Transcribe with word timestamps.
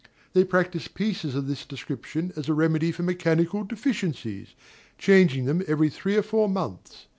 They 0.33 0.43
practise 0.45 0.87
pieces 0.87 1.35
of 1.35 1.45
this 1.47 1.63
description 1.63 2.33
as 2.35 2.49
a 2.49 2.55
remedy 2.55 2.91
for 2.91 3.03
mechanical 3.03 3.63
deficiencies, 3.63 4.55
changing 4.97 5.45
them 5.45 5.61
every 5.67 5.89
three 5.91 6.15
or 6.17 6.23
four 6.23 6.49
months. 6.49 7.05